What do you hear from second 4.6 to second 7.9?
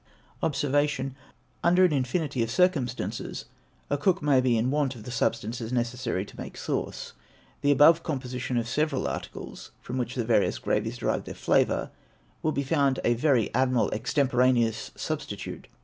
want of the substances necessary to make sauce; the